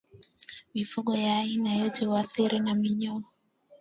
Mifugo 0.73 1.11
aina 1.13 1.77
zote 1.77 2.05
huathirika 2.05 2.59
na 2.59 2.73
minyoo 2.75 3.23